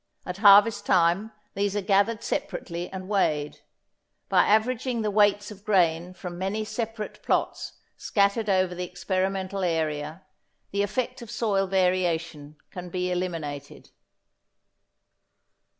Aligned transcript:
At 0.25 0.37
harvest 0.39 0.83
time 0.87 1.31
these 1.53 1.75
are 1.75 1.81
gathered 1.81 2.23
separately 2.23 2.89
and 2.91 3.07
weighed. 3.07 3.59
By 4.29 4.45
averaging 4.45 5.03
the 5.03 5.11
weights 5.11 5.51
of 5.51 5.63
grain 5.63 6.15
from 6.15 6.39
many 6.39 6.65
separate 6.65 7.21
plots 7.21 7.73
scattered 7.97 8.49
over 8.49 8.73
the 8.73 8.83
experimental 8.83 9.61
area 9.63 10.23
the 10.71 10.81
effect 10.81 11.21
of 11.21 11.29
soil 11.29 11.67
variation 11.67 12.55
can 12.71 12.89
be 12.89 13.11
eliminated. 13.11 13.91